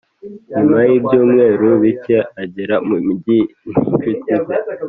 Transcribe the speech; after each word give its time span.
nyuma 0.53 0.77
y’ibyumweru 0.89 1.67
bike 1.83 2.17
agera 2.41 2.75
mu 2.87 2.95
mugi 3.05 3.39
n’ 3.65 3.69
incuti 3.71 4.09
ze 4.45 4.55